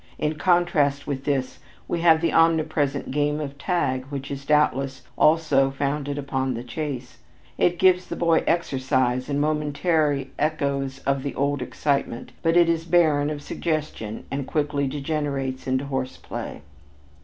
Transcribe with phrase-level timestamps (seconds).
[0.17, 5.69] In contrast with this we have the omnipresent game of tag which is, doubtless, also
[5.69, 7.19] founded upon the chase.
[7.59, 12.83] It gives the boy exercise and momentary echoes of the old excitement, but it is
[12.83, 16.63] barren of suggestion and quickly degenerates into horse play.